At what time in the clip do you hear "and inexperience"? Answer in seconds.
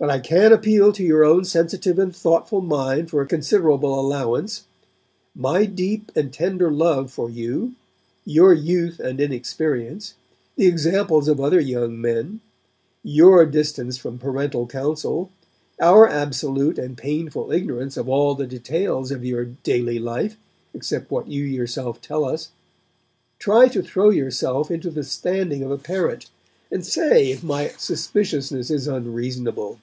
9.00-10.14